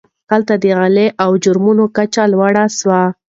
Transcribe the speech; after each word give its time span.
هلته 0.31 0.53
د 0.61 0.65
غلا 0.77 1.07
او 1.23 1.31
جرمونو 1.43 1.83
کچه 1.95 2.23
لوړه 2.33 2.65
سوه. 2.79 3.01